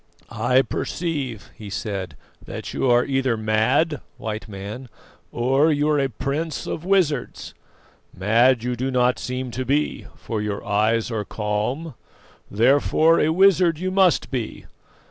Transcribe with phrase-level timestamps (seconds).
[0.31, 4.89] "I perceive," he said, "that you are either mad, White Man,
[5.31, 7.53] or you are a prince of wizards.
[8.11, 11.93] Mad you do not seem to be, for your eyes are calm,
[12.49, 14.65] therefore a wizard you must be.